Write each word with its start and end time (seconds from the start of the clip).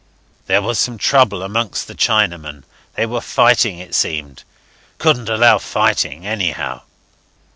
There 0.47 0.63
was 0.63 0.79
some 0.79 0.97
trouble 0.97 1.43
amongst 1.43 1.85
the 1.87 1.93
Chinamen. 1.93 2.63
They 2.95 3.05
were 3.05 3.21
fighting, 3.21 3.77
it 3.77 3.93
seemed. 3.93 4.43
Couldn't 4.97 5.29
allow 5.29 5.59
fighting 5.59 6.25
anyhow. 6.25 6.81